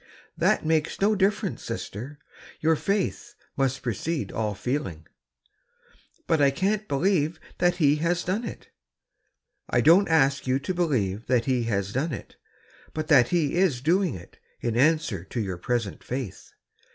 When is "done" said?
8.23-8.43, 11.93-12.13